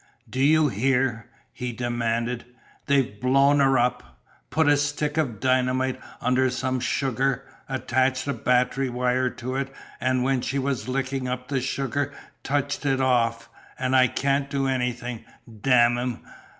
[0.27, 2.43] "Do you hear?" he demanded.
[2.87, 4.17] "They've blown her up!
[4.49, 10.23] Put a stick of dynamite under some sugar, attached a battery wire to it, an'
[10.23, 12.11] when she was licking up the sugar
[12.41, 13.47] touched it off.
[13.77, 15.23] An' I can't do anything,
[15.61, 16.21] damn 'em!